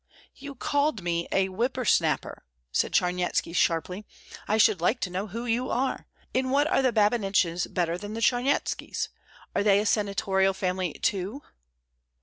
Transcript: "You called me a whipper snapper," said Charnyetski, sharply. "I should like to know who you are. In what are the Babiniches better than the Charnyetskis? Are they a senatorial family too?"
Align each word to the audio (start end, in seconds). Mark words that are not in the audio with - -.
"You 0.33 0.55
called 0.55 1.03
me 1.03 1.27
a 1.31 1.49
whipper 1.49 1.85
snapper," 1.85 2.43
said 2.71 2.91
Charnyetski, 2.91 3.53
sharply. 3.53 4.07
"I 4.47 4.57
should 4.57 4.81
like 4.81 4.99
to 5.01 5.11
know 5.11 5.27
who 5.27 5.45
you 5.45 5.69
are. 5.69 6.07
In 6.33 6.49
what 6.49 6.65
are 6.65 6.81
the 6.81 6.91
Babiniches 6.91 7.67
better 7.71 7.99
than 7.99 8.15
the 8.15 8.19
Charnyetskis? 8.21 9.09
Are 9.55 9.61
they 9.61 9.77
a 9.79 9.85
senatorial 9.85 10.55
family 10.55 10.93
too?" 10.93 11.43